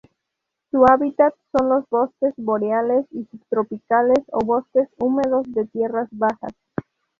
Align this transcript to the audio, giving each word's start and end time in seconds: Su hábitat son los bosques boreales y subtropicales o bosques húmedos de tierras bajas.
Su 0.71 0.83
hábitat 0.87 1.35
son 1.55 1.69
los 1.69 1.87
bosques 1.89 2.33
boreales 2.37 3.05
y 3.11 3.23
subtropicales 3.25 4.17
o 4.31 4.39
bosques 4.43 4.89
húmedos 4.97 5.43
de 5.53 5.67
tierras 5.67 6.07
bajas. 6.09 6.53